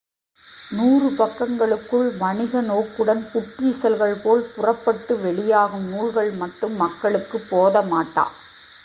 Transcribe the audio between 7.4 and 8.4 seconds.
போதமாட்டா.